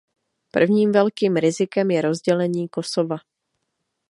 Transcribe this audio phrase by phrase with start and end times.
[0.51, 3.17] Prvním velkým rizikem je rozdělení Kosova.